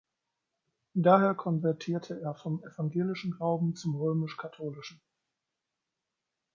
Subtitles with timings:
[0.95, 4.99] Daher konvertierte er vom evangelischen Glauben zum römisch-katholischen.